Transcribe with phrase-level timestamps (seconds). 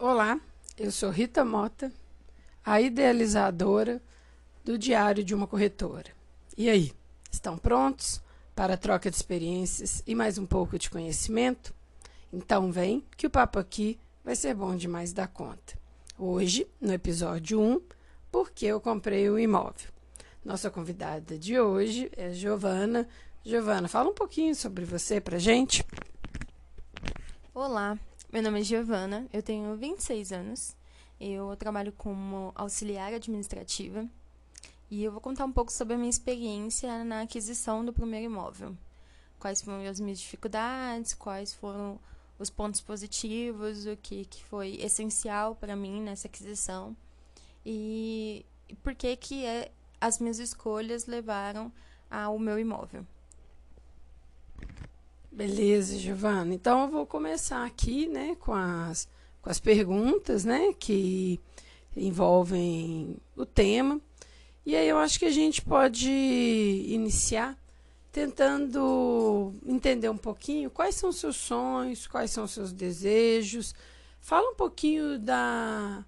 [0.00, 0.40] Olá,
[0.78, 1.90] eu sou Rita Mota,
[2.64, 4.00] a idealizadora
[4.64, 6.12] do Diário de uma Corretora.
[6.56, 6.92] E aí,
[7.32, 8.22] estão prontos
[8.54, 11.74] para a troca de experiências e mais um pouco de conhecimento?
[12.32, 15.76] Então vem que o papo aqui vai ser bom demais da conta.
[16.16, 17.80] Hoje, no episódio 1,
[18.30, 19.90] porque eu comprei o um imóvel.
[20.44, 23.08] Nossa convidada de hoje é Giovana.
[23.44, 25.84] Giovana, fala um pouquinho sobre você pra gente.
[27.52, 27.98] Olá,
[28.30, 30.76] meu nome é Giovana, eu tenho 26 anos,
[31.18, 34.06] eu trabalho como auxiliar administrativa
[34.90, 38.76] e eu vou contar um pouco sobre a minha experiência na aquisição do primeiro imóvel.
[39.38, 41.98] Quais foram as minhas dificuldades, quais foram
[42.38, 46.94] os pontos positivos, o que, que foi essencial para mim nessa aquisição
[47.64, 48.44] e,
[48.82, 51.72] por que, que é, as minhas escolhas levaram
[52.10, 53.06] ao meu imóvel.
[55.38, 56.52] Beleza, Giovana.
[56.52, 59.08] Então eu vou começar aqui, né, com as,
[59.40, 61.38] com as perguntas, né, que
[61.96, 64.00] envolvem o tema.
[64.66, 67.56] E aí eu acho que a gente pode iniciar
[68.10, 73.76] tentando entender um pouquinho quais são os seus sonhos, quais são os seus desejos.
[74.20, 76.04] Fala um pouquinho da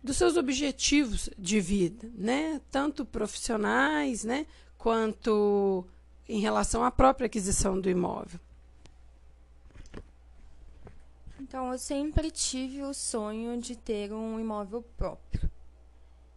[0.00, 2.60] dos seus objetivos de vida, né?
[2.70, 4.46] Tanto profissionais, né,
[4.78, 5.84] quanto
[6.28, 8.38] em relação à própria aquisição do imóvel.
[11.50, 15.50] Então, eu sempre tive o sonho de ter um imóvel próprio.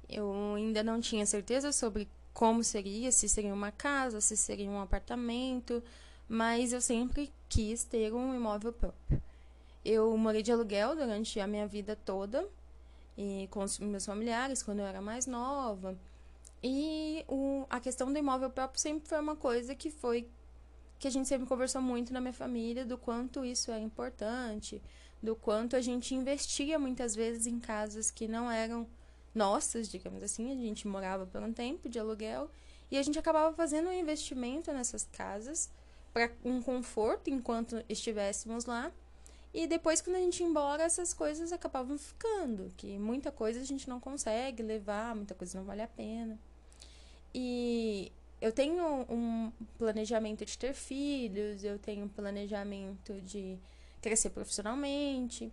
[0.09, 4.81] Eu ainda não tinha certeza sobre como seria, se seria uma casa, se seria um
[4.81, 5.83] apartamento,
[6.27, 9.21] mas eu sempre quis ter um imóvel próprio.
[9.85, 12.49] Eu morei de aluguel durante a minha vida toda,
[13.15, 15.95] e com os meus familiares, quando eu era mais nova.
[16.63, 20.27] E o, a questão do imóvel próprio sempre foi uma coisa que foi
[21.03, 24.81] que a gente sempre conversou muito na minha família do quanto isso é importante,
[25.21, 28.87] do quanto a gente investia muitas vezes em casas que não eram
[29.35, 32.49] nossas, digamos assim, a gente morava por um tempo de aluguel
[32.89, 35.69] e a gente acabava fazendo um investimento nessas casas
[36.13, 38.89] para um conforto enquanto estivéssemos lá.
[39.53, 42.71] E depois, quando a gente ia embora, essas coisas acabavam ficando.
[42.77, 46.39] Que muita coisa a gente não consegue levar, muita coisa não vale a pena.
[47.35, 48.09] E
[48.43, 53.57] eu tenho um planejamento de ter filhos, eu tenho um planejamento de
[54.01, 55.49] crescer profissionalmente.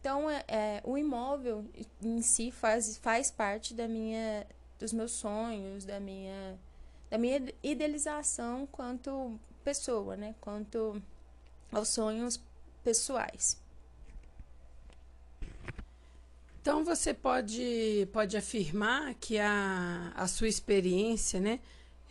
[0.00, 1.64] Então, é, é, o imóvel
[2.02, 4.44] em si faz, faz parte da minha,
[4.76, 6.58] dos meus sonhos, da minha,
[7.08, 10.34] da minha idealização quanto pessoa, né?
[10.40, 11.00] Quanto
[11.70, 12.42] aos sonhos
[12.82, 13.56] pessoais.
[16.60, 21.60] Então você pode, pode afirmar que a, a sua experiência, né,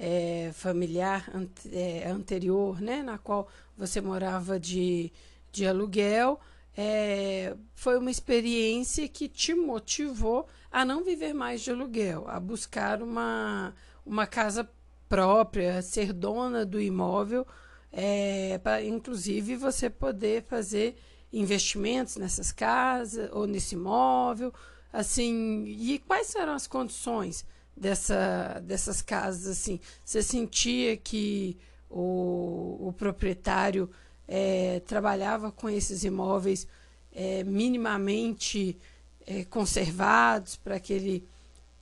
[0.03, 1.31] é, familiar
[1.71, 3.47] é, anterior, né, na qual
[3.77, 5.13] você morava de,
[5.51, 6.39] de aluguel,
[6.75, 13.03] é, foi uma experiência que te motivou a não viver mais de aluguel, a buscar
[13.03, 14.67] uma, uma casa
[15.07, 17.45] própria, ser dona do imóvel,
[17.91, 20.97] é, para inclusive você poder fazer
[21.31, 24.51] investimentos nessas casas ou nesse imóvel,
[24.91, 27.45] assim, e quais eram as condições?
[27.75, 31.57] Dessa, dessas casas assim você sentia que
[31.89, 33.89] o, o proprietário
[34.27, 36.67] é, trabalhava com esses imóveis
[37.13, 38.77] é, minimamente
[39.25, 41.27] é, conservados para que ele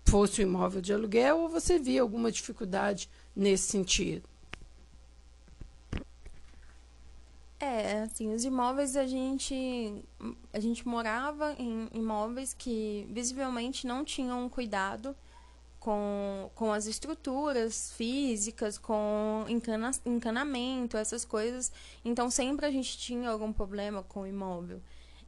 [0.05, 4.27] fosse um imóvel de aluguel ou você via alguma dificuldade nesse sentido?
[7.59, 10.03] É, assim, os imóveis a gente
[10.53, 15.13] a gente morava em imóveis que visivelmente não tinham cuidado
[15.89, 21.71] com, com as estruturas físicas, com encana, encanamento, essas coisas.
[22.05, 24.79] Então, sempre a gente tinha algum problema com o imóvel.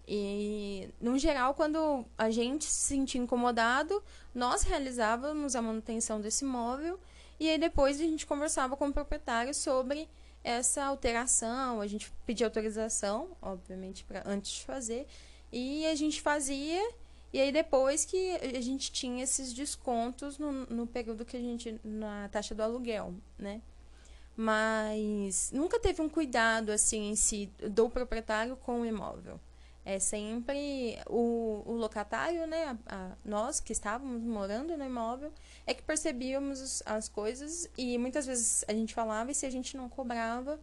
[0.07, 4.03] E, no geral, quando a gente se sentia incomodado,
[4.35, 6.99] nós realizávamos a manutenção desse imóvel
[7.39, 10.07] e aí depois a gente conversava com o proprietário sobre
[10.43, 15.07] essa alteração, a gente pedia autorização, obviamente, para antes de fazer,
[15.51, 16.87] e a gente fazia
[17.33, 21.79] e aí depois que a gente tinha esses descontos no, no período que a gente.
[21.83, 23.61] na taxa do aluguel, né?
[24.35, 29.39] Mas nunca teve um cuidado assim em si do proprietário com o imóvel.
[29.83, 32.77] É sempre o, o locatário, né?
[32.85, 35.31] A, a, nós que estávamos morando no imóvel,
[35.65, 39.77] é que percebíamos as coisas e muitas vezes a gente falava e se a gente
[39.77, 40.59] não cobrava,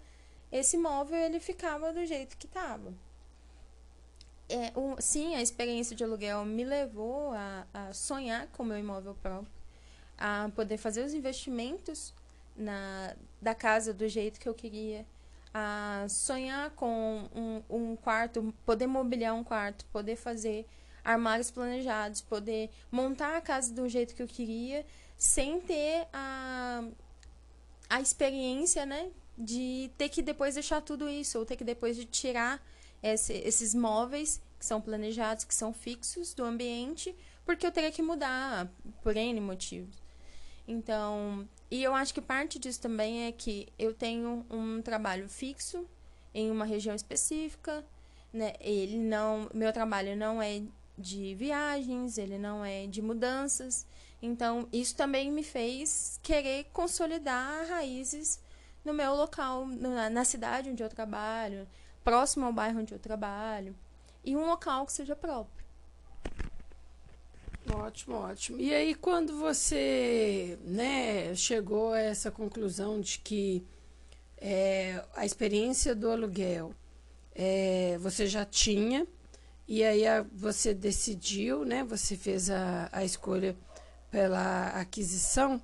[0.52, 2.92] esse imóvel ele ficava do jeito que estava
[4.48, 8.78] é, um, sim, a experiência de aluguel me levou a, a sonhar com o meu
[8.78, 9.52] imóvel próprio,
[10.16, 12.14] a poder fazer os investimentos
[12.56, 15.06] na, da casa do jeito que eu queria,
[15.52, 20.66] a sonhar com um, um quarto, poder mobiliar um quarto, poder fazer
[21.04, 24.84] armários planejados, poder montar a casa do jeito que eu queria,
[25.16, 26.84] sem ter a,
[27.88, 29.10] a experiência, né?
[29.36, 32.62] De ter que depois deixar tudo isso, ou ter que depois de tirar
[33.02, 37.14] esse, esses móveis que são planejados, que são fixos do ambiente,
[37.44, 38.68] porque eu teria que mudar
[39.02, 40.02] por N motivos.
[40.66, 45.88] Então, e eu acho que parte disso também é que eu tenho um trabalho fixo
[46.34, 47.84] em uma região específica,
[48.32, 48.52] né?
[48.60, 50.62] Ele não, meu trabalho não é
[50.96, 53.86] de viagens, ele não é de mudanças.
[54.20, 58.40] Então, isso também me fez querer consolidar raízes
[58.84, 61.66] no meu local, na, na cidade onde eu trabalho,
[62.08, 63.76] próximo ao bairro onde eu trabalho,
[64.24, 65.66] e um local que seja próprio.
[67.70, 68.58] Ótimo, ótimo.
[68.58, 73.62] E aí, quando você né, chegou a essa conclusão de que
[74.38, 76.72] é, a experiência do aluguel
[77.34, 79.06] é, você já tinha,
[79.66, 83.54] e aí a, você decidiu, né, você fez a, a escolha
[84.10, 85.60] pela aquisição,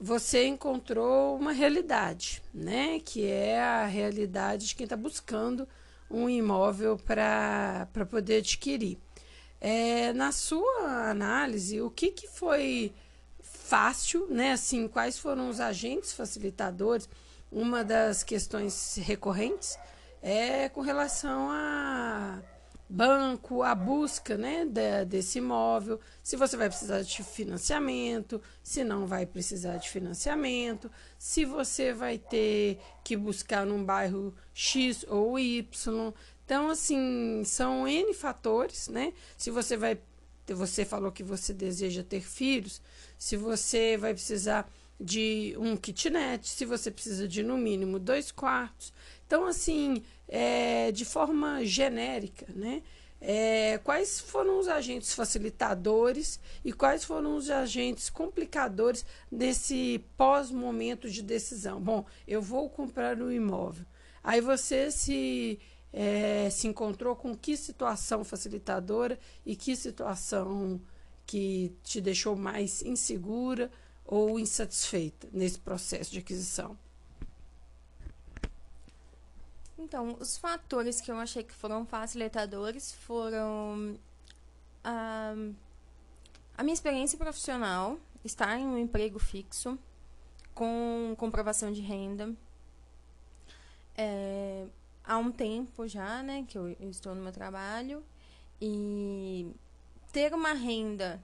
[0.00, 5.68] você encontrou uma realidade, né, que é a realidade de quem está buscando
[6.10, 8.98] um imóvel para poder adquirir.
[9.60, 12.92] É, na sua análise, o que, que foi
[13.42, 14.52] fácil, né?
[14.52, 17.08] Assim, quais foram os agentes facilitadores?
[17.52, 19.78] Uma das questões recorrentes
[20.22, 22.40] é com relação a
[22.90, 29.06] banco, a busca né, de, desse imóvel, se você vai precisar de financiamento, se não
[29.06, 36.12] vai precisar de financiamento, se você vai ter que buscar num bairro X ou Y.
[36.44, 39.12] Então, assim, são N fatores, né?
[39.38, 39.96] Se você vai.
[40.48, 42.82] Você falou que você deseja ter filhos,
[43.16, 48.92] se você vai precisar de um kitnet, se você precisa de no mínimo dois quartos.
[49.30, 52.82] Então, assim, é, de forma genérica, né?
[53.20, 61.22] É, quais foram os agentes facilitadores e quais foram os agentes complicadores desse pós-momento de
[61.22, 61.80] decisão?
[61.80, 63.86] Bom, eu vou comprar um imóvel.
[64.20, 65.60] Aí você se
[65.92, 69.16] é, se encontrou com que situação facilitadora
[69.46, 70.80] e que situação
[71.24, 73.70] que te deixou mais insegura
[74.04, 76.76] ou insatisfeita nesse processo de aquisição?
[79.80, 83.98] Então, os fatores que eu achei que foram facilitadores foram
[84.84, 85.34] a,
[86.56, 89.78] a minha experiência profissional, estar em um emprego fixo,
[90.54, 92.30] com comprovação de renda.
[93.96, 94.66] É,
[95.02, 98.04] há um tempo já, né, que eu, eu estou no meu trabalho
[98.60, 99.50] e
[100.12, 101.22] ter uma renda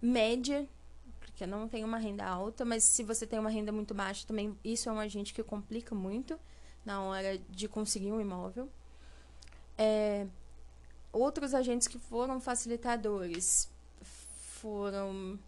[0.00, 0.66] média,
[1.42, 4.56] eu não tenho uma renda alta, mas se você tem uma renda muito baixa também,
[4.62, 6.38] isso é um agente que complica muito
[6.84, 8.70] na hora de conseguir um imóvel.
[9.76, 10.26] É,
[11.12, 13.68] outros agentes que foram facilitadores
[14.02, 15.38] foram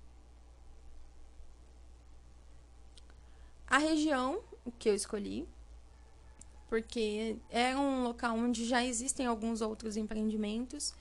[3.69, 4.43] a região
[4.79, 5.49] que eu escolhi,
[6.69, 10.93] porque é um local onde já existem alguns outros empreendimentos.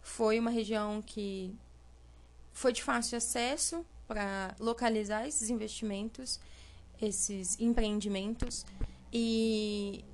[0.00, 1.54] Foi uma região que
[2.52, 6.40] foi de fácil acesso para localizar esses investimentos,
[7.00, 8.64] esses empreendimentos.
[9.12, 10.04] E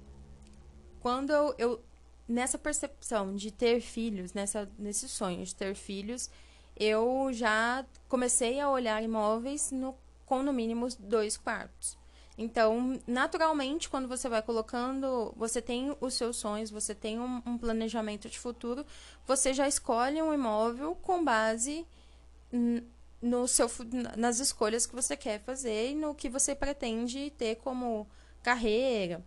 [1.00, 1.84] quando eu, eu
[2.26, 6.30] nessa percepção de ter filhos, nessa, nesse sonho de ter filhos,
[6.76, 9.96] eu já comecei a olhar imóveis no,
[10.26, 11.96] com no mínimo dois quartos.
[12.36, 17.58] Então, naturalmente, quando você vai colocando, você tem os seus sonhos, você tem um, um
[17.58, 18.86] planejamento de futuro,
[19.26, 21.84] você já escolhe um imóvel com base
[23.20, 23.68] no seu,
[24.16, 28.06] nas escolhas que você quer fazer e no que você pretende ter como
[28.42, 29.24] carreira.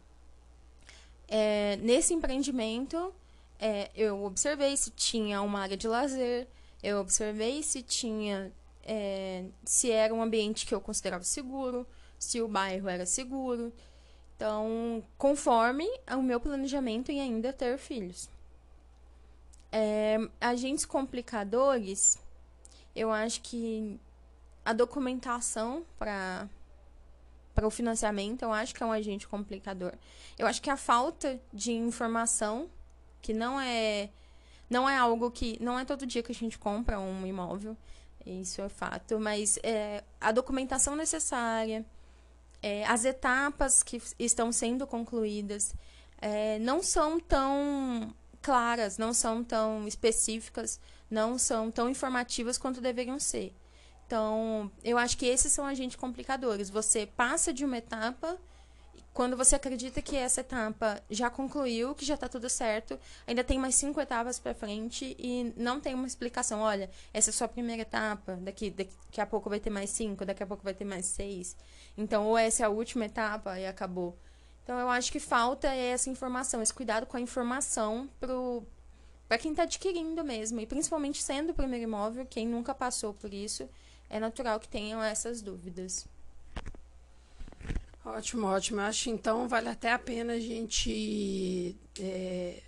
[1.27, 3.13] É, nesse empreendimento,
[3.59, 6.47] é, eu observei se tinha uma área de lazer,
[6.81, 8.51] eu observei se tinha,
[8.83, 11.85] é, se era um ambiente que eu considerava seguro,
[12.17, 13.71] se o bairro era seguro.
[14.35, 18.29] Então, conforme o meu planejamento em ainda ter filhos.
[19.71, 22.17] É, agentes complicadores,
[22.95, 23.99] eu acho que
[24.63, 26.47] a documentação para
[27.53, 29.93] para o financiamento, eu acho que é um agente complicador.
[30.39, 32.69] Eu acho que a falta de informação,
[33.21, 34.09] que não é
[34.69, 37.75] não é algo que não é todo dia que a gente compra um imóvel,
[38.25, 41.85] isso é fato, mas é, a documentação necessária,
[42.63, 45.75] é, as etapas que estão sendo concluídas
[46.21, 50.79] é, não são tão claras, não são tão específicas,
[51.11, 53.53] não são tão informativas quanto deveriam ser.
[54.07, 56.69] Então, eu acho que esses são agentes complicadores.
[56.69, 58.39] Você passa de uma etapa
[59.13, 63.59] quando você acredita que essa etapa já concluiu, que já está tudo certo, ainda tem
[63.59, 66.61] mais cinco etapas para frente e não tem uma explicação.
[66.61, 70.25] Olha, essa é só a primeira etapa, daqui, daqui a pouco vai ter mais cinco,
[70.25, 71.57] daqui a pouco vai ter mais seis.
[71.97, 74.17] Então, ou essa é a última etapa e acabou.
[74.63, 78.09] Então, eu acho que falta essa informação, esse cuidado com a informação
[79.31, 80.59] para quem está adquirindo mesmo.
[80.59, 83.69] E principalmente sendo o primeiro imóvel, quem nunca passou por isso,
[84.09, 86.05] é natural que tenham essas dúvidas.
[88.03, 88.81] Ótimo, ótimo.
[88.81, 92.61] Acho então vale até a pena a gente é,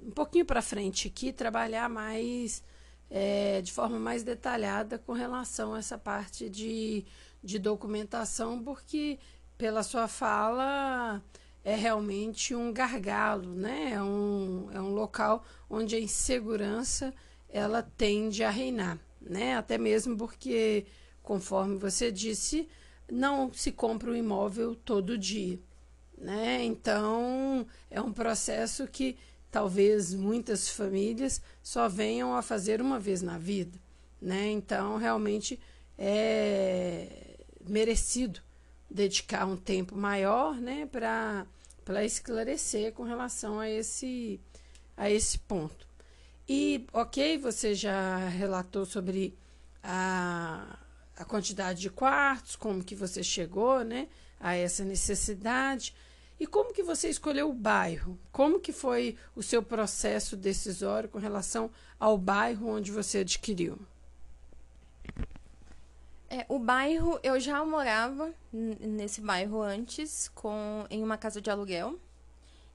[0.00, 2.62] um pouquinho para frente aqui trabalhar mais
[3.10, 7.04] é, de forma mais detalhada com relação a essa parte de,
[7.42, 9.18] de documentação, porque
[9.58, 11.20] pela sua fala
[11.64, 13.92] é realmente um gargalo, né?
[13.92, 17.14] É um, é um local onde a insegurança
[17.48, 19.56] ela tende a reinar, né?
[19.56, 20.86] Até mesmo porque,
[21.22, 22.68] conforme você disse,
[23.10, 25.58] não se compra um imóvel todo dia.
[26.16, 26.62] Né?
[26.64, 29.16] Então, é um processo que
[29.50, 33.78] talvez muitas famílias só venham a fazer uma vez na vida.
[34.20, 34.50] Né?
[34.50, 35.58] Então, realmente
[35.98, 37.36] é
[37.66, 38.40] merecido
[38.90, 41.46] dedicar um tempo maior né, para
[42.04, 44.40] esclarecer com relação a esse,
[44.96, 45.86] a esse ponto.
[46.48, 49.38] E, ok, você já relatou sobre
[49.82, 50.78] a
[51.20, 54.08] a quantidade de quartos, como que você chegou, né,
[54.40, 55.94] a essa necessidade
[56.38, 58.18] e como que você escolheu o bairro?
[58.32, 63.78] Como que foi o seu processo decisório com relação ao bairro onde você adquiriu?
[66.32, 71.98] É, o bairro, eu já morava nesse bairro antes, com, em uma casa de aluguel.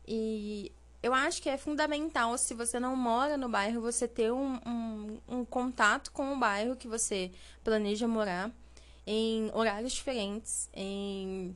[0.06, 4.60] E eu acho que é fundamental, se você não mora no bairro, você ter um,
[4.66, 7.32] um, um contato com o bairro que você
[7.64, 8.52] planeja morar
[9.08, 11.56] em horários diferentes, em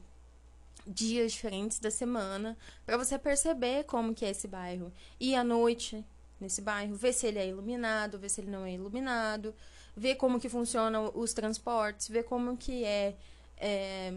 [0.87, 4.89] dias diferentes da semana, para você perceber como que é esse bairro.
[5.19, 6.05] E à noite
[6.39, 9.53] nesse bairro, ver se ele é iluminado, ver se ele não é iluminado,
[9.99, 13.15] ver como que funcionam os transportes, ver como que é,
[13.57, 14.13] é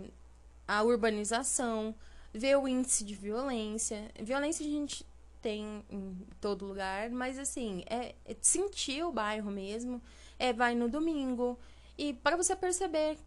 [0.66, 1.92] a urbanização,
[2.32, 4.08] ver o índice de violência.
[4.20, 5.04] Violência a gente
[5.42, 10.00] tem em todo lugar, mas assim, é, é sentir o bairro mesmo,
[10.38, 11.58] é vai no domingo
[11.98, 13.18] e para você perceber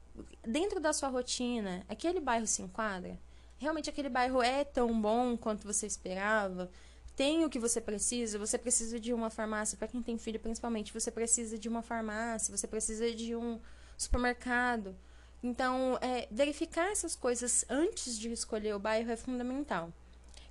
[0.41, 3.19] dentro da sua rotina, aquele bairro se enquadra?
[3.57, 6.71] Realmente aquele bairro é tão bom quanto você esperava?
[7.15, 8.37] Tem o que você precisa?
[8.37, 12.55] Você precisa de uma farmácia, para quem tem filho principalmente, você precisa de uma farmácia,
[12.55, 13.59] você precisa de um
[13.97, 14.95] supermercado.
[15.41, 19.93] Então, é, verificar essas coisas antes de escolher o bairro é fundamental.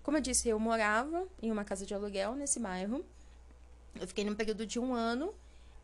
[0.03, 3.05] Como eu disse, eu morava em uma casa de aluguel nesse bairro.
[3.99, 5.35] Eu fiquei num período de um ano.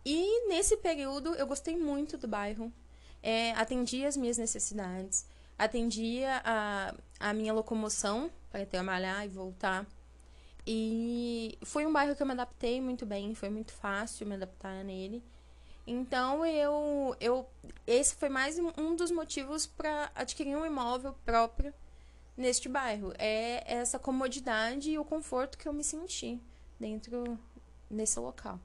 [0.04, 2.72] E nesse período eu gostei muito do bairro.
[3.22, 5.26] É, atendia as minhas necessidades.
[5.58, 9.86] Atendia a, a minha locomoção para trabalhar e voltar.
[10.72, 13.34] E foi um bairro que eu me adaptei muito bem.
[13.34, 15.20] Foi muito fácil me adaptar nele.
[15.84, 17.44] Então eu, eu
[17.84, 21.74] esse foi mais um dos motivos para adquirir um imóvel próprio
[22.36, 23.12] neste bairro.
[23.18, 26.38] É essa comodidade e o conforto que eu me senti
[26.78, 27.36] dentro
[27.90, 28.60] desse local.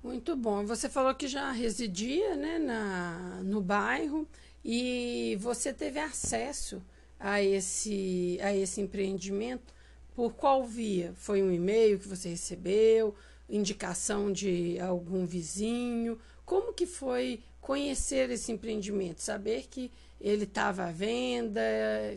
[0.00, 0.64] Muito bom.
[0.64, 4.28] Você falou que já residia né, na, no bairro
[4.64, 6.80] e você teve acesso
[7.18, 9.73] a esse, a esse empreendimento
[10.14, 11.12] por qual via?
[11.16, 13.14] Foi um e-mail que você recebeu?
[13.48, 16.18] Indicação de algum vizinho?
[16.46, 19.20] Como que foi conhecer esse empreendimento?
[19.20, 19.90] Saber que
[20.20, 21.60] ele estava à venda?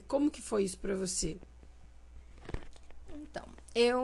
[0.08, 1.38] Como que foi isso para você?
[3.16, 4.02] Então, eu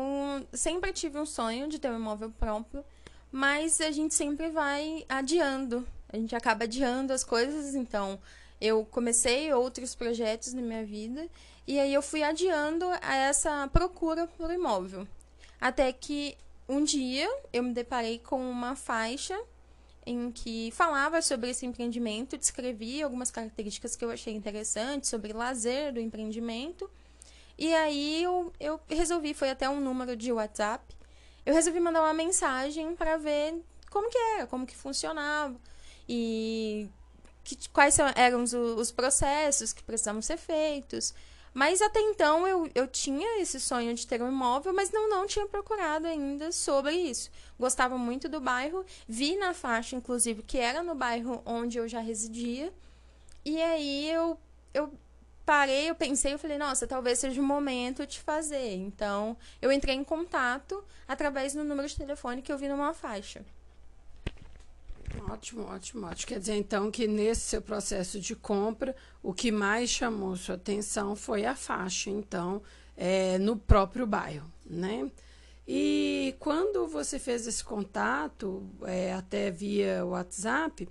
[0.54, 2.84] sempre tive um sonho de ter um imóvel próprio,
[3.32, 5.88] mas a gente sempre vai adiando.
[6.10, 8.20] A gente acaba adiando as coisas, então
[8.60, 11.28] eu comecei outros projetos na minha vida
[11.66, 15.08] e aí eu fui adiando essa procura por imóvel.
[15.60, 19.40] Até que um dia eu me deparei com uma faixa
[20.06, 25.94] em que falava sobre esse empreendimento, descrevia algumas características que eu achei interessantes sobre lazer
[25.94, 26.90] do empreendimento.
[27.58, 30.84] E aí eu, eu resolvi, foi até um número de WhatsApp,
[31.46, 35.56] eu resolvi mandar uma mensagem para ver como que era, como que funcionava
[36.08, 36.90] e
[37.44, 41.14] que, quais eram os, os processos que precisavam ser feitos.
[41.54, 45.28] Mas até então eu, eu tinha esse sonho de ter um imóvel, mas não, não
[45.28, 47.30] tinha procurado ainda sobre isso.
[47.60, 52.00] Gostava muito do bairro, vi na faixa, inclusive, que era no bairro onde eu já
[52.00, 52.74] residia.
[53.46, 54.40] E aí eu,
[54.74, 54.92] eu
[55.46, 58.74] parei, eu pensei, eu falei, nossa, talvez seja o momento de fazer.
[58.76, 63.46] Então, eu entrei em contato através do número de telefone que eu vi numa faixa.
[65.30, 66.28] Ótimo, ótimo, ótimo.
[66.28, 71.16] Quer dizer, então, que nesse seu processo de compra, o que mais chamou sua atenção
[71.16, 72.62] foi a faixa, então,
[72.98, 75.10] é, no próprio bairro, né?
[75.68, 80.90] E quando você fez esse contato, é, até via WhatsApp,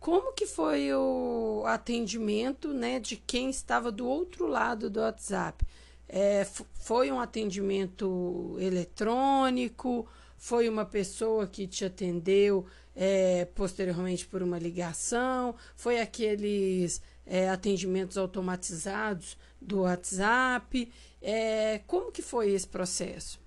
[0.00, 5.66] como que foi o atendimento né, de quem estava do outro lado do WhatsApp?
[6.08, 10.06] É, foi um atendimento eletrônico?
[10.38, 15.54] Foi uma pessoa que te atendeu é, posteriormente por uma ligação?
[15.76, 20.90] Foi aqueles é, atendimentos automatizados do WhatsApp?
[21.20, 23.38] É, como que foi esse processo?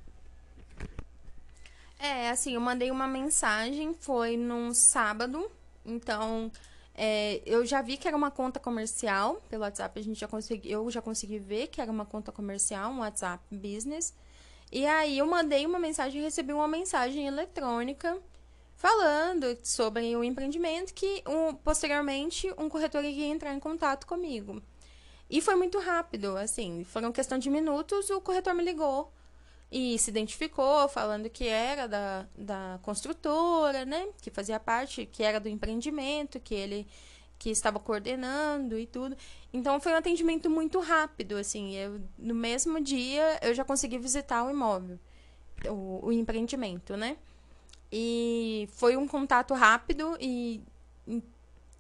[2.00, 5.52] É, assim, eu mandei uma mensagem, foi num sábado,
[5.86, 6.50] então
[6.96, 10.72] é, eu já vi que era uma conta comercial, pelo WhatsApp a gente já consegui,
[10.72, 14.14] eu já consegui ver que era uma conta comercial, um WhatsApp Business.
[14.72, 18.18] E aí eu mandei uma mensagem e recebi uma mensagem eletrônica
[18.80, 24.64] falando sobre o empreendimento que um, posteriormente um corretor iria entrar em contato comigo.
[25.30, 29.14] E foi muito rápido, assim, foram questão de minutos, o corretor me ligou
[29.70, 34.08] e se identificou falando que era da, da construtora, né?
[34.22, 36.88] Que fazia parte, que era do empreendimento, que ele
[37.38, 39.16] que estava coordenando e tudo.
[39.54, 41.76] Então foi um atendimento muito rápido, assim.
[41.76, 44.98] Eu, no mesmo dia eu já consegui visitar o imóvel,
[45.68, 47.18] o, o empreendimento, né?
[47.92, 50.62] E foi um contato rápido e,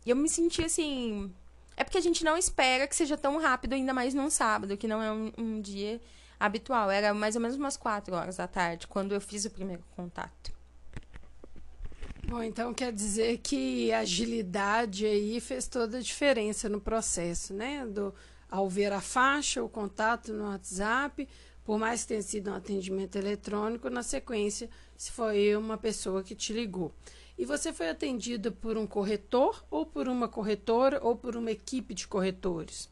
[0.06, 1.32] eu me senti assim.
[1.78, 4.88] É porque a gente não espera que seja tão rápido, ainda mais num sábado, que
[4.88, 6.02] não é um, um dia
[6.40, 6.90] habitual.
[6.90, 10.52] Era mais ou menos umas quatro horas da tarde, quando eu fiz o primeiro contato.
[12.28, 17.86] Bom, então quer dizer que a agilidade aí fez toda a diferença no processo, né?
[17.86, 18.14] Do,
[18.52, 21.28] ao ver a faixa, o contato no WhatsApp,
[21.64, 26.36] por mais que tenha sido um atendimento eletrônico, na sequência, se foi uma pessoa que
[26.36, 26.92] te ligou.
[27.38, 31.94] E você foi atendido por um corretor, ou por uma corretora, ou por uma equipe
[31.94, 32.90] de corretores?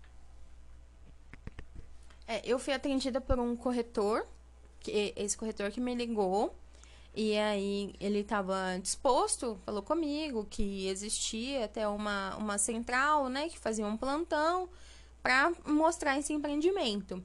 [2.26, 4.26] É, eu fui atendida por um corretor,
[4.80, 6.56] que, esse corretor que me ligou.
[7.14, 13.60] E aí ele estava disposto, falou comigo que existia até uma, uma central, né, que
[13.60, 14.70] fazia um plantão
[15.22, 17.22] para mostrar esse empreendimento.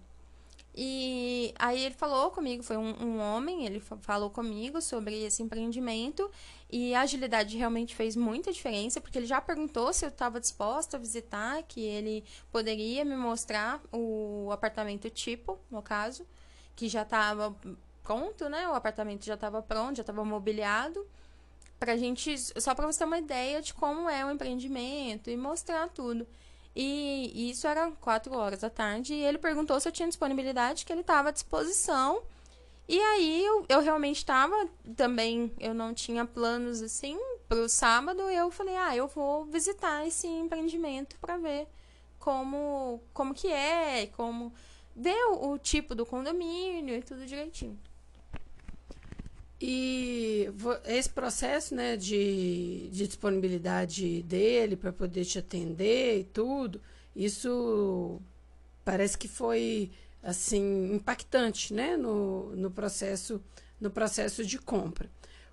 [0.74, 6.30] E aí ele falou comigo, foi um, um, homem, ele falou comigo sobre esse empreendimento
[6.70, 10.96] e a agilidade realmente fez muita diferença, porque ele já perguntou se eu estava disposta
[10.96, 16.26] a visitar, que ele poderia me mostrar o apartamento tipo, no caso,
[16.74, 17.54] que já estava
[18.02, 18.66] pronto, né?
[18.68, 21.06] O apartamento já estava pronto, já estava mobiliado.
[21.78, 25.88] Pra gente, só para você ter uma ideia de como é o empreendimento e mostrar
[25.90, 26.26] tudo.
[26.74, 29.14] E isso era quatro horas da tarde.
[29.14, 32.22] E ele perguntou se eu tinha disponibilidade, que ele estava à disposição.
[32.88, 38.22] E aí eu, eu realmente estava também, eu não tinha planos assim para o sábado.
[38.22, 41.68] Eu falei, ah, eu vou visitar esse empreendimento para ver
[42.18, 44.52] como, como que é, como
[44.94, 47.78] ver o, o tipo do condomínio e tudo direitinho.
[49.64, 50.48] E
[50.86, 56.80] esse processo né, de, de disponibilidade dele para poder te atender e tudo,
[57.14, 58.20] isso
[58.84, 63.40] parece que foi assim impactante né, no, no, processo,
[63.80, 65.08] no processo de compra.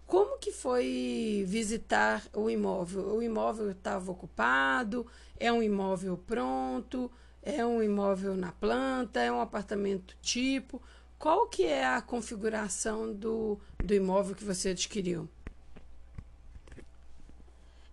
[0.08, 3.16] Como que foi visitar o imóvel?
[3.16, 5.06] O imóvel estava ocupado?
[5.40, 7.12] É um imóvel pronto?
[7.44, 9.20] É um imóvel na planta?
[9.20, 10.82] É um apartamento tipo?
[11.20, 15.28] Qual que é a configuração do, do imóvel que você adquiriu?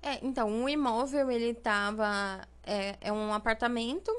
[0.01, 2.47] É, então, o imóvel, ele tava...
[2.63, 4.11] É, é um apartamento,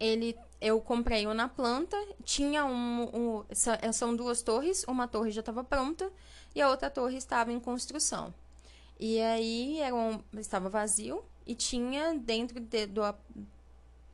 [0.00, 3.44] ele eu comprei um na planta, tinha um, um,
[3.92, 6.10] são duas torres, uma torre já estava pronta
[6.54, 8.34] e a outra torre estava em construção.
[8.98, 13.02] E aí era um, estava vazio e tinha dentro de, do,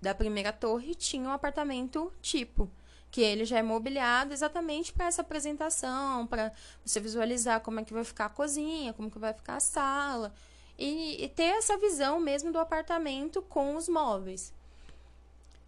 [0.03, 2.71] da primeira torre tinha um apartamento tipo
[3.15, 6.51] que ele já é mobiliado exatamente para essa apresentação, para
[6.85, 10.35] você visualizar como é que vai ficar a cozinha, como que vai ficar a sala
[10.77, 14.53] e, e ter essa visão mesmo do apartamento com os móveis.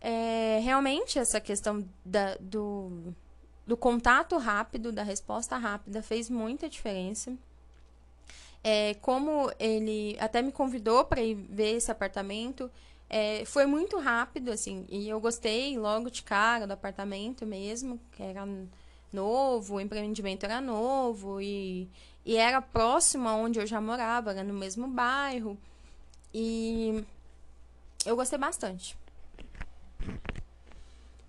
[0.00, 3.14] É, realmente essa questão da, do,
[3.64, 7.32] do contato rápido, da resposta rápida fez muita diferença.
[8.64, 12.68] É, como ele até me convidou para ir ver esse apartamento,
[13.08, 18.22] é, foi muito rápido, assim, e eu gostei logo de cara do apartamento mesmo, que
[18.22, 18.46] era
[19.12, 21.88] novo, o empreendimento era novo e,
[22.24, 25.56] e era próximo aonde eu já morava, era no mesmo bairro.
[26.34, 27.04] E
[28.04, 28.96] eu gostei bastante.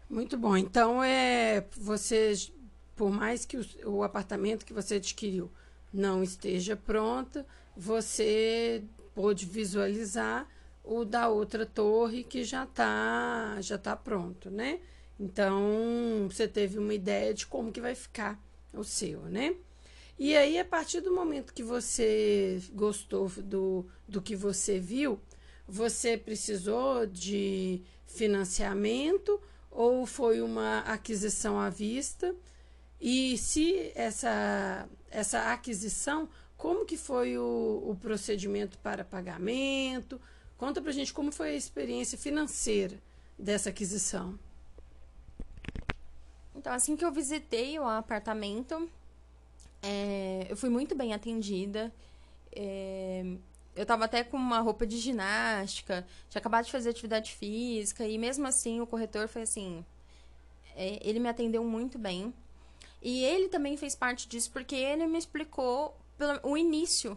[0.09, 0.57] Muito bom.
[0.57, 2.33] Então, é você,
[2.95, 5.51] por mais que o, o apartamento que você adquiriu
[5.93, 10.47] não esteja pronta, você pôde visualizar
[10.87, 14.79] o da outra torre que já está já tá pronto, né?
[15.19, 18.39] Então, você teve uma ideia de como que vai ficar
[18.73, 19.55] o seu, né?
[20.19, 25.19] E aí, a partir do momento que você gostou do, do que você viu,
[25.67, 32.35] você precisou de financiamento ou foi uma aquisição à vista?
[32.99, 40.19] E se essa, essa aquisição, como que foi o, o procedimento para pagamento?
[40.57, 42.97] Conta pra gente como foi a experiência financeira
[43.37, 44.37] dessa aquisição.
[46.55, 48.89] Então, assim que eu visitei o apartamento,
[49.81, 51.93] é, eu fui muito bem atendida.
[52.51, 53.23] É,
[53.75, 58.17] eu tava até com uma roupa de ginástica, tinha acabado de fazer atividade física, e
[58.17, 59.85] mesmo assim o corretor foi assim.
[60.75, 62.33] É, ele me atendeu muito bem.
[63.01, 67.15] E ele também fez parte disso porque ele me explicou pelo, o início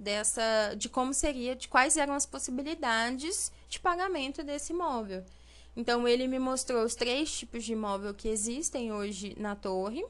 [0.00, 5.22] dessa de como seria, de quais eram as possibilidades de pagamento desse imóvel.
[5.76, 10.04] Então ele me mostrou os três tipos de imóvel que existem hoje na torre.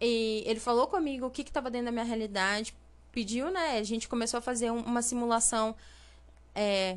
[0.00, 2.74] E ele falou comigo o que estava dentro da minha realidade,
[3.12, 3.78] pediu, né?
[3.78, 5.76] A gente começou a fazer um, uma simulação,
[6.54, 6.96] é,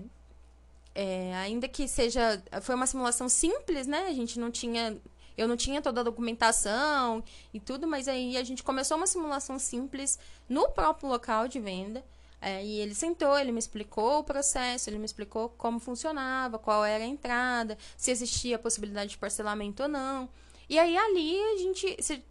[0.95, 4.07] é, ainda que seja, foi uma simulação simples, né?
[4.07, 4.97] A gente não tinha,
[5.37, 7.21] eu não tinha toda a documentação
[7.53, 12.03] e tudo, mas aí a gente começou uma simulação simples no próprio local de venda.
[12.45, 16.83] É, e ele sentou, ele me explicou o processo, ele me explicou como funcionava, qual
[16.83, 20.27] era a entrada, se existia a possibilidade de parcelamento ou não.
[20.69, 22.03] E aí ali a gente.
[22.03, 22.21] Se,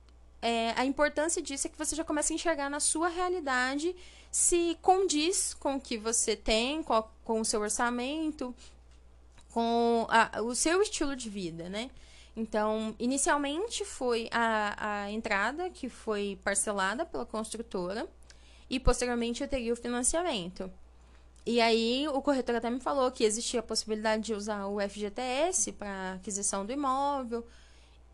[0.43, 3.95] é, a importância disso é que você já começa a enxergar na sua realidade
[4.31, 8.55] se condiz com o que você tem, com, com o seu orçamento,
[9.51, 11.91] com a, o seu estilo de vida, né?
[12.35, 18.09] Então, inicialmente foi a, a entrada que foi parcelada pela construtora
[18.73, 20.73] e posteriormente eu teria o financiamento.
[21.45, 25.73] E aí o corretor até me falou que existia a possibilidade de usar o FGTS
[25.73, 27.47] para aquisição do imóvel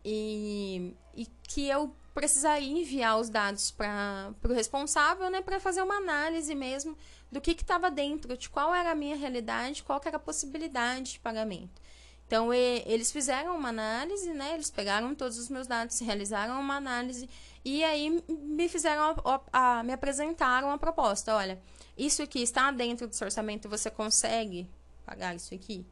[0.03, 5.95] e, e que eu precisaria enviar os dados para o responsável, né, para fazer uma
[5.95, 6.97] análise mesmo
[7.31, 11.19] do que estava dentro, de qual era a minha realidade, qual era a possibilidade de
[11.19, 11.81] pagamento.
[12.29, 14.53] Então, e, eles fizeram uma análise, né?
[14.53, 17.27] Eles pegaram todos os meus dados, realizaram uma análise
[17.65, 21.35] e aí me fizeram a, a, a, me apresentaram a proposta.
[21.35, 21.59] Olha,
[21.97, 24.69] isso aqui está dentro do seu orçamento, você consegue
[25.07, 25.83] pagar isso aqui?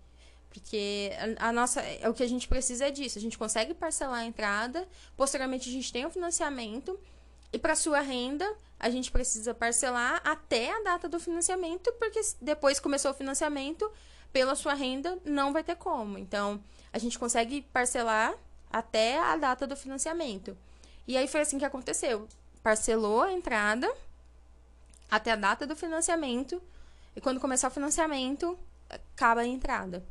[0.52, 3.18] Porque a, nossa, é o que a gente precisa é disso.
[3.18, 7.00] A gente consegue parcelar a entrada, posteriormente a gente tem o financiamento
[7.52, 8.48] e para sua renda
[8.80, 13.92] a gente precisa parcelar até a data do financiamento, porque depois começou o financiamento,
[14.32, 16.18] pela sua renda não vai ter como.
[16.18, 16.62] Então,
[16.92, 18.34] a gente consegue parcelar
[18.72, 20.58] até a data do financiamento.
[21.08, 22.28] E aí foi assim que aconteceu.
[22.62, 23.92] Parcelou a entrada
[25.10, 26.62] até a data do financiamento.
[27.16, 28.58] E quando começar o financiamento,
[28.90, 30.06] acaba a entrada.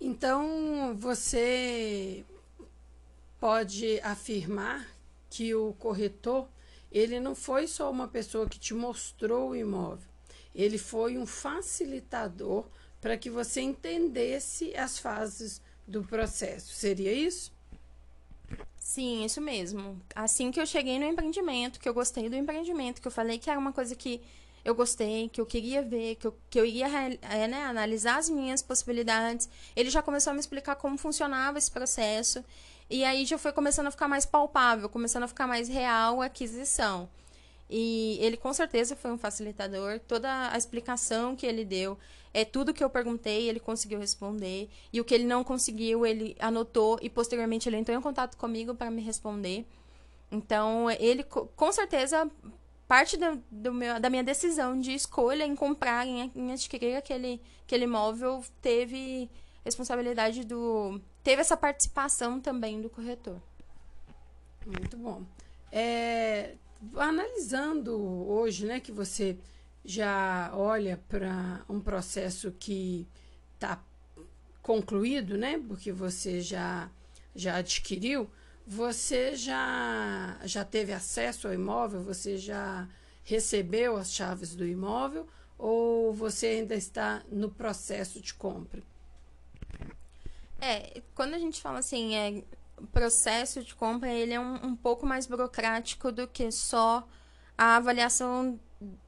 [0.00, 2.24] Então, você
[3.38, 4.86] pode afirmar
[5.28, 6.48] que o corretor,
[6.90, 10.08] ele não foi só uma pessoa que te mostrou o imóvel,
[10.54, 12.66] ele foi um facilitador
[13.00, 16.72] para que você entendesse as fases do processo.
[16.72, 17.52] Seria isso?
[18.78, 20.00] Sim, isso mesmo.
[20.14, 23.48] Assim que eu cheguei no empreendimento, que eu gostei do empreendimento, que eu falei que
[23.50, 24.20] era uma coisa que
[24.64, 26.86] eu gostei, que eu queria ver, que eu, que eu ia
[27.22, 31.70] é, né, analisar as minhas possibilidades, ele já começou a me explicar como funcionava esse
[31.70, 32.44] processo.
[32.88, 36.26] E aí já foi começando a ficar mais palpável, começando a ficar mais real a
[36.26, 37.08] aquisição.
[37.74, 39.98] E ele com certeza foi um facilitador.
[40.00, 41.98] Toda a explicação que ele deu,
[42.34, 44.68] é tudo que eu perguntei, ele conseguiu responder.
[44.92, 48.74] E o que ele não conseguiu, ele anotou e posteriormente ele entrou em contato comigo
[48.74, 49.64] para me responder.
[50.30, 52.30] Então, ele com certeza
[52.86, 57.40] parte do, do meu, da minha decisão de escolha em comprar, em, em adquirir aquele,
[57.64, 59.30] aquele imóvel, teve
[59.64, 61.00] responsabilidade do.
[61.24, 63.40] teve essa participação também do corretor.
[64.66, 65.22] Muito bom.
[65.70, 66.54] É,
[66.96, 69.38] analisando hoje, né, que você
[69.84, 73.06] já olha para um processo que
[73.54, 73.82] está
[74.60, 76.90] concluído, né, porque você já
[77.34, 78.30] já adquiriu,
[78.66, 82.88] você já já teve acesso ao imóvel, você já
[83.24, 85.26] recebeu as chaves do imóvel
[85.58, 88.82] ou você ainda está no processo de compra?
[90.60, 92.44] É, quando a gente fala assim, é
[92.86, 97.06] processo de compra ele é um, um pouco mais burocrático do que só
[97.56, 98.58] a avaliação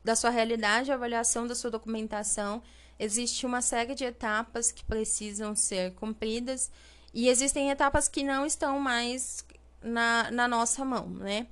[0.03, 2.63] da sua realidade, a avaliação da sua documentação.
[2.99, 6.71] Existe uma série de etapas que precisam ser cumpridas
[7.13, 9.45] e existem etapas que não estão mais
[9.83, 11.47] na, na nossa mão, né?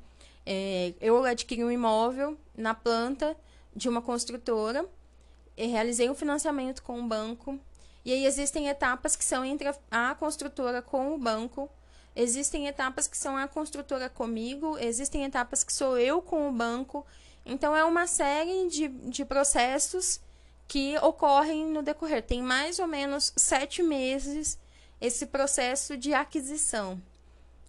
[0.44, 3.36] É, eu adquiri um imóvel na planta
[3.74, 4.84] de uma construtora,
[5.56, 7.60] realizei um financiamento com o banco,
[8.04, 11.70] e aí existem etapas que são entre a construtora com o banco,
[12.14, 17.06] existem etapas que são a construtora comigo, existem etapas que sou eu com o banco.
[17.44, 20.20] Então, é uma série de, de processos
[20.68, 22.22] que ocorrem no decorrer.
[22.22, 24.58] Tem mais ou menos sete meses
[25.00, 27.00] esse processo de aquisição.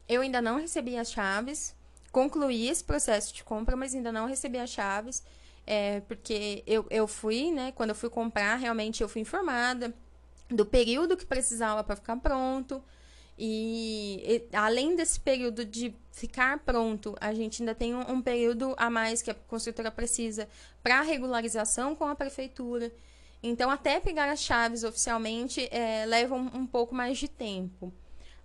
[0.08, 1.76] Eu ainda não recebi as chaves,
[2.12, 5.24] concluí esse processo de compra, mas ainda não recebi as chaves,
[5.66, 9.94] é, porque eu, eu fui, né, quando eu fui comprar, realmente eu fui informada
[10.50, 12.84] do período que precisava para ficar pronto.
[13.38, 18.76] E, e, além desse período de ficar pronto, a gente ainda tem um, um período
[18.78, 20.48] a mais que a construtora precisa
[20.82, 22.92] para regularização com a prefeitura.
[23.42, 27.94] Então, até pegar as chaves oficialmente é, leva um, um pouco mais de tempo.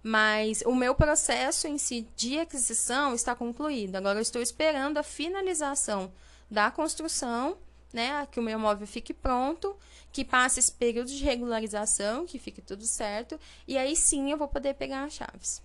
[0.03, 3.97] Mas o meu processo em si de aquisição está concluído.
[3.97, 6.11] Agora eu estou esperando a finalização
[6.51, 7.59] da construção,
[7.93, 9.77] né, que o meu imóvel fique pronto,
[10.13, 14.49] que passe esse período de regularização, que fique tudo certo, e aí sim eu vou
[14.49, 15.63] poder pegar as chaves.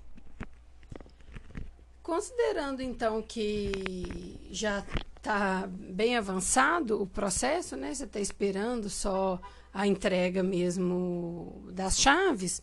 [2.01, 7.93] Considerando então que já está bem avançado o processo, né?
[7.93, 9.39] Você está esperando só
[9.73, 12.61] a entrega mesmo das chaves.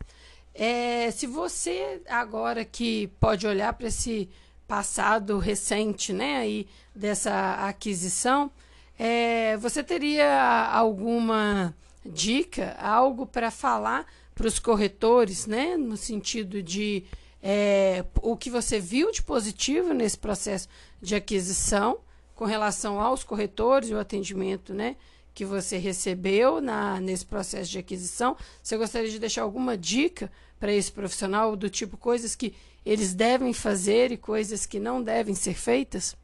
[0.55, 4.29] É, se você agora que pode olhar para esse
[4.69, 8.53] passado recente, né, aí dessa aquisição,
[9.03, 17.05] é, você teria alguma dica, algo para falar para os corretores, né, no sentido de
[17.43, 20.69] é, o que você viu de positivo nesse processo
[21.01, 22.01] de aquisição
[22.35, 24.97] com relação aos corretores e o atendimento, né,
[25.33, 28.37] que você recebeu na, nesse processo de aquisição.
[28.63, 32.53] Você gostaria de deixar alguma dica para esse profissional do tipo coisas que
[32.85, 36.15] eles devem fazer e coisas que não devem ser feitas?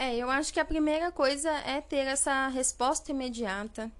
[0.00, 3.90] É, eu acho que a primeira coisa é ter essa resposta imediata.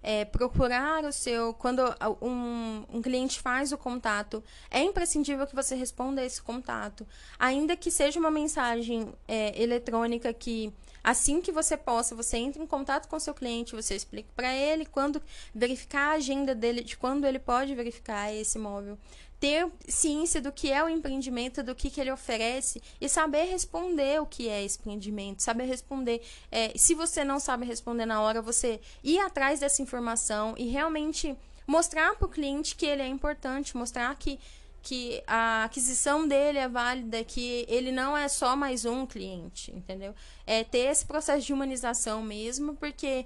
[0.00, 1.52] É, procurar o seu.
[1.52, 1.82] Quando
[2.22, 4.40] um, um cliente faz o contato,
[4.70, 7.04] é imprescindível que você responda esse contato.
[7.36, 12.66] Ainda que seja uma mensagem é, eletrônica que assim que você possa, você entra em
[12.66, 15.20] contato com seu cliente, você explica para ele quando
[15.52, 18.96] verificar a agenda dele de quando ele pode verificar esse imóvel
[19.40, 24.20] ter ciência do que é o empreendimento, do que, que ele oferece e saber responder
[24.20, 26.20] o que é esse empreendimento, saber responder.
[26.50, 31.36] É, se você não sabe responder na hora, você ir atrás dessa informação e realmente
[31.66, 34.40] mostrar para o cliente que ele é importante, mostrar que,
[34.82, 40.14] que a aquisição dele é válida, que ele não é só mais um cliente, entendeu?
[40.46, 43.24] É ter esse processo de humanização mesmo, porque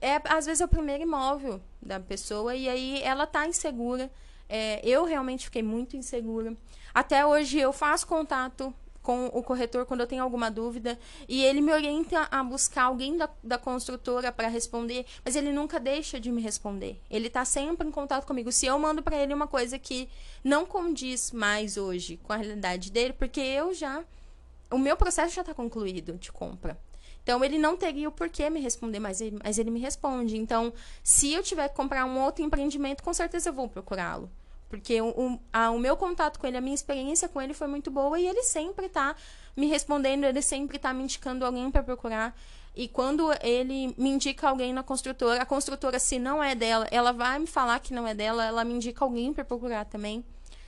[0.00, 4.10] é às vezes é o primeiro imóvel da pessoa e aí ela tá insegura
[4.56, 6.56] é, eu realmente fiquei muito insegura.
[6.94, 10.96] Até hoje eu faço contato com o corretor quando eu tenho alguma dúvida
[11.28, 15.80] e ele me orienta a buscar alguém da, da construtora para responder, mas ele nunca
[15.80, 17.00] deixa de me responder.
[17.10, 18.52] Ele está sempre em contato comigo.
[18.52, 20.08] Se eu mando para ele uma coisa que
[20.44, 24.04] não condiz mais hoje com a realidade dele, porque eu já
[24.70, 26.78] o meu processo já está concluído de compra.
[27.24, 30.36] Então ele não teria o porquê me responder, mas ele, mas ele me responde.
[30.36, 34.30] Então, se eu tiver que comprar um outro empreendimento, com certeza eu vou procurá-lo.
[34.78, 37.66] Porque o, o, a, o meu contato com ele, a minha experiência com ele foi
[37.66, 39.14] muito boa e ele sempre está
[39.56, 42.36] me respondendo, ele sempre está me indicando alguém para procurar.
[42.74, 47.12] E quando ele me indica alguém na construtora, a construtora, se não é dela, ela
[47.12, 50.24] vai me falar que não é dela, ela me indica alguém para procurar também.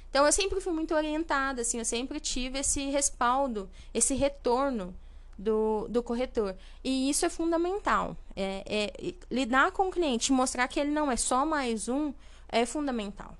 [0.08, 4.94] Então eu sempre fui muito orientada, assim, eu sempre tive esse respaldo, esse retorno
[5.36, 6.56] do, do corretor.
[6.82, 8.16] E isso é fundamental.
[8.34, 12.14] É, é, lidar com o cliente, mostrar que ele não é só mais um,
[12.48, 13.36] é fundamental.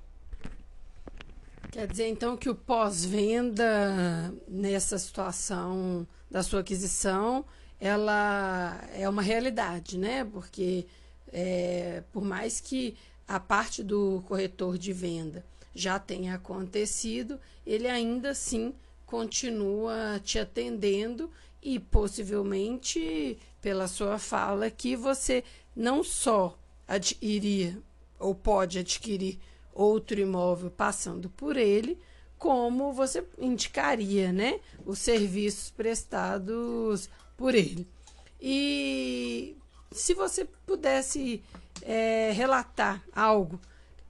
[1.76, 7.44] Quer dizer, então, que o pós-venda, nessa situação da sua aquisição,
[7.78, 10.24] ela é uma realidade, né?
[10.24, 10.86] Porque,
[11.30, 12.96] é, por mais que
[13.28, 21.30] a parte do corretor de venda já tenha acontecido, ele ainda assim continua te atendendo
[21.62, 25.44] e possivelmente, pela sua fala, que você
[25.76, 26.58] não só
[26.88, 27.78] adquirir
[28.18, 29.38] ou pode adquirir
[29.76, 31.98] outro imóvel passando por ele,
[32.38, 37.86] como você indicaria, né, os serviços prestados por ele.
[38.40, 39.56] E
[39.92, 41.42] se você pudesse
[41.82, 43.60] é, relatar algo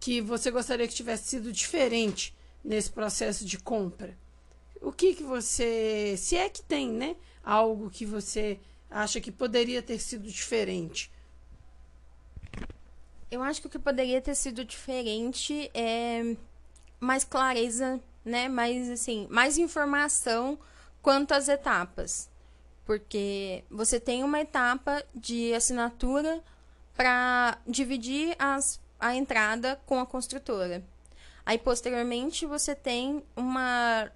[0.00, 4.16] que você gostaria que tivesse sido diferente nesse processo de compra,
[4.80, 8.58] o que que você, se é que tem, né, algo que você
[8.90, 11.10] acha que poderia ter sido diferente?
[13.30, 16.36] Eu acho que o que poderia ter sido diferente é
[17.00, 18.48] mais clareza, né?
[18.48, 20.58] Mais assim, mais informação
[21.02, 22.30] quanto às etapas.
[22.84, 26.42] Porque você tem uma etapa de assinatura
[26.94, 30.84] para dividir as, a entrada com a construtora.
[31.44, 34.10] Aí, posteriormente, você tem uma.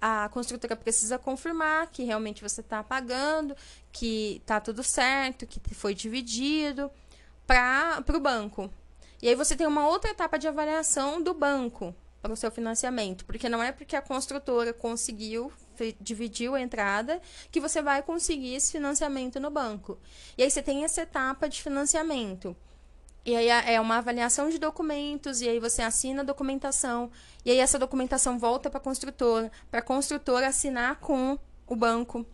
[0.00, 3.56] A construtora precisa confirmar que realmente você está pagando,
[3.90, 6.90] que está tudo certo, que foi dividido
[7.46, 8.70] para o banco.
[9.22, 13.24] E aí você tem uma outra etapa de avaliação do banco para o seu financiamento,
[13.24, 15.52] porque não é porque a construtora conseguiu
[16.00, 19.98] dividiu a entrada que você vai conseguir esse financiamento no banco.
[20.36, 22.56] E aí você tem essa etapa de financiamento.
[23.26, 27.10] E aí é uma avaliação de documentos, e aí você assina a documentação,
[27.44, 32.24] e aí essa documentação volta para a construtora, para a construtora assinar com o banco.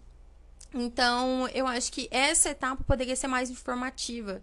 [0.74, 4.42] Então, eu acho que essa etapa poderia ser mais informativa.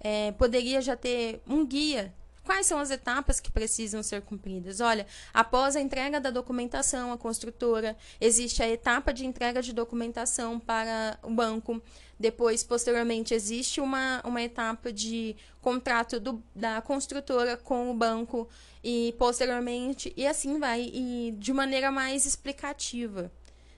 [0.00, 2.14] É, poderia já ter um guia
[2.48, 4.80] Quais são as etapas que precisam ser cumpridas?
[4.80, 10.58] Olha, após a entrega da documentação à construtora, existe a etapa de entrega de documentação
[10.58, 11.82] para o banco.
[12.18, 18.48] Depois, posteriormente, existe uma, uma etapa de contrato do, da construtora com o banco.
[18.82, 23.30] E posteriormente, e assim vai, e de maneira mais explicativa,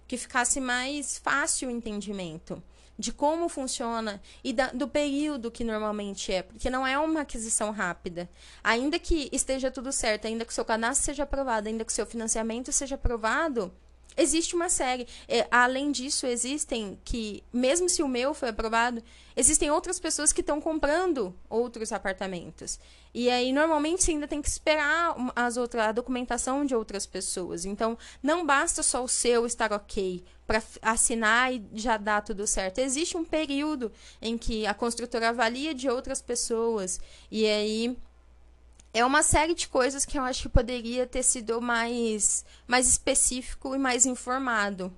[0.06, 2.62] que ficasse mais fácil o entendimento
[3.00, 7.70] de como funciona e da, do período que normalmente é, porque não é uma aquisição
[7.70, 8.28] rápida.
[8.62, 11.94] Ainda que esteja tudo certo, ainda que o seu cadastro seja aprovado, ainda que o
[11.94, 13.72] seu financiamento seja aprovado,
[14.16, 15.06] existe uma série.
[15.28, 19.02] É, além disso, existem que, mesmo se o meu foi aprovado,
[19.36, 22.78] existem outras pessoas que estão comprando outros apartamentos.
[23.12, 27.64] E aí, normalmente, você ainda tem que esperar as outras, a documentação de outras pessoas.
[27.64, 32.78] Então, não basta só o seu estar ok para assinar e já dar tudo certo.
[32.78, 37.00] Existe um período em que a construtora avalia de outras pessoas.
[37.30, 37.96] E aí
[38.92, 43.74] é uma série de coisas que eu acho que poderia ter sido mais, mais específico
[43.74, 44.92] e mais informado,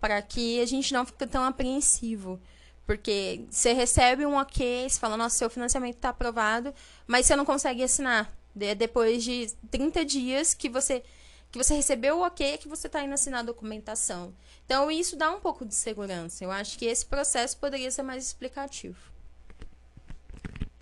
[0.00, 2.40] para que a gente não fique tão apreensivo.
[2.86, 6.74] Porque você recebe um ok, você fala, nossa, seu financiamento está aprovado,
[7.06, 8.30] mas você não consegue assinar.
[8.54, 11.02] depois de 30 dias que você
[11.50, 14.34] que você recebeu o ok, é que você está indo assinar a documentação.
[14.66, 16.42] Então, isso dá um pouco de segurança.
[16.42, 19.13] Eu acho que esse processo poderia ser mais explicativo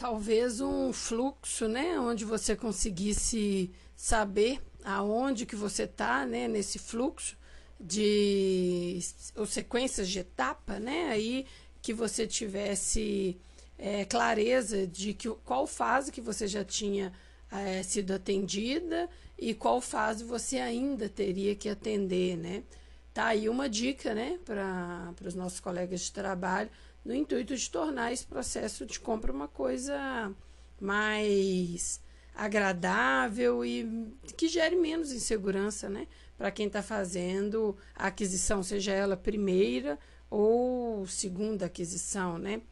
[0.02, 7.36] talvez um fluxo, né, onde você conseguisse saber aonde que você está, né, nesse fluxo
[7.78, 8.98] de
[9.36, 11.46] ou sequências de etapa, né, aí
[11.80, 13.38] que você tivesse
[13.78, 17.12] é, clareza de que qual fase que você já tinha
[17.48, 22.64] é, sido atendida e qual fase você ainda teria que atender, né?
[23.14, 26.70] Tá aí uma dica, né, para os nossos colegas de trabalho
[27.04, 30.32] no intuito de tornar esse processo de compra uma coisa
[30.80, 32.00] mais
[32.34, 36.06] agradável e que gere menos insegurança, né?
[36.36, 39.98] Para quem está fazendo a aquisição, seja ela primeira
[40.30, 42.62] ou segunda aquisição, né?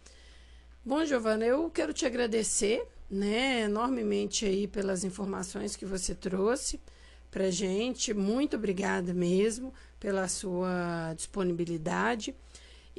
[0.84, 6.80] Bom, Giovana, eu quero te agradecer, né, enormemente aí pelas informações que você trouxe
[7.30, 8.14] para gente.
[8.14, 12.34] Muito obrigada mesmo pela sua disponibilidade.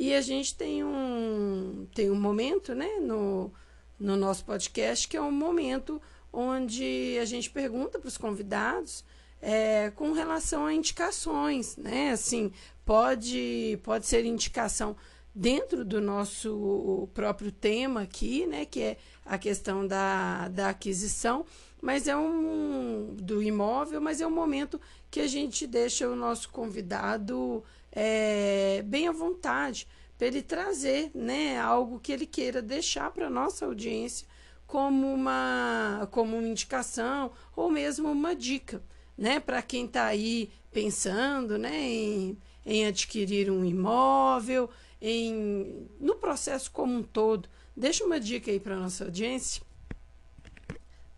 [0.01, 3.53] E a gente tem um, tem um momento né, no,
[3.99, 6.01] no nosso podcast que é um momento
[6.33, 9.05] onde a gente pergunta para os convidados
[9.39, 12.13] é, com relação a indicações, né?
[12.13, 12.51] Assim,
[12.83, 14.95] pode, pode ser indicação
[15.35, 18.65] dentro do nosso próprio tema aqui, né?
[18.65, 21.45] Que é a questão da, da aquisição,
[21.79, 26.49] mas é um do imóvel, mas é um momento que a gente deixa o nosso
[26.49, 33.27] convidado é, bem à vontade para ele trazer né, algo que ele queira deixar para
[33.27, 34.27] a nossa audiência
[34.67, 38.81] como uma, como uma indicação ou mesmo uma dica
[39.17, 44.69] né, para quem está aí pensando né, em, em adquirir um imóvel,
[45.01, 47.49] em, no processo como um todo.
[47.75, 49.61] Deixa uma dica aí para a nossa audiência.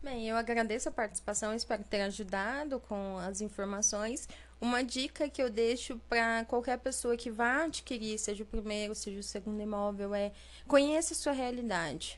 [0.02, 4.28] Bem, eu agradeço a participação, espero ter ajudado com as informações.
[4.64, 9.20] Uma dica que eu deixo para qualquer pessoa que vá adquirir, seja o primeiro, seja
[9.20, 10.32] o segundo imóvel, é
[10.66, 12.18] conheça a sua realidade.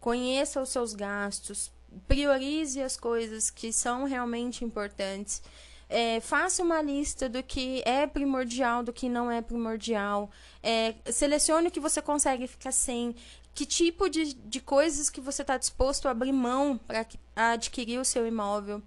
[0.00, 1.70] Conheça os seus gastos,
[2.08, 5.40] priorize as coisas que são realmente importantes.
[5.88, 10.28] É, faça uma lista do que é primordial, do que não é primordial.
[10.64, 13.14] É, selecione o que você consegue ficar sem.
[13.54, 17.06] Que tipo de, de coisas que você está disposto a abrir mão para
[17.36, 18.82] adquirir o seu imóvel.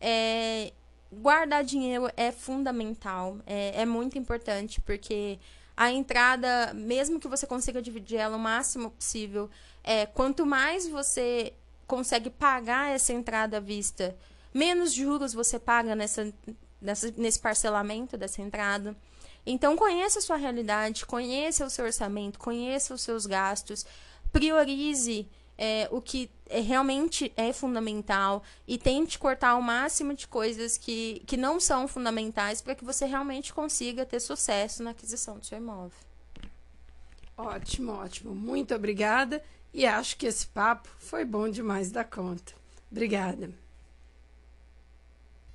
[0.00, 0.72] É,
[1.14, 5.38] guardar dinheiro é fundamental, é, é muito importante, porque
[5.76, 9.50] a entrada, mesmo que você consiga dividir ela o máximo possível,
[9.82, 11.52] é, quanto mais você
[11.86, 14.16] consegue pagar essa entrada à vista,
[14.52, 16.32] menos juros você paga nessa,
[16.80, 18.96] nessa, nesse parcelamento dessa entrada.
[19.46, 23.84] Então, conheça a sua realidade, conheça o seu orçamento, conheça os seus gastos,
[24.32, 30.76] priorize é, o que é, realmente é fundamental e tente cortar o máximo de coisas
[30.76, 35.44] que, que não são fundamentais para que você realmente consiga ter sucesso na aquisição do
[35.44, 35.98] seu imóvel.
[37.36, 38.34] Ótimo, ótimo.
[38.34, 39.42] Muito obrigada.
[39.72, 42.52] E acho que esse papo foi bom demais da conta.
[42.90, 43.63] Obrigada.